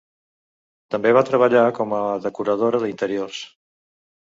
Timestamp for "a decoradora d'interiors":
1.99-3.45